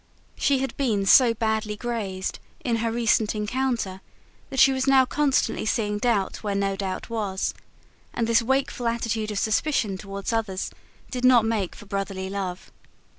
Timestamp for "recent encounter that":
2.91-4.59